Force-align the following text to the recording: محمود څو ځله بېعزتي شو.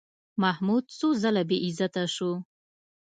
محمود 0.41 0.85
څو 0.97 1.07
ځله 1.21 1.43
بېعزتي 1.49 2.03
شو. 2.15 2.31